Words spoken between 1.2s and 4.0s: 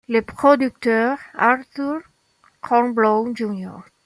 Arthur Hornblow Jr.